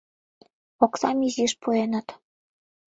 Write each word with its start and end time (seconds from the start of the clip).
Оксам 0.85 1.17
изиш 1.27 1.53
пуэныт. 1.61 2.07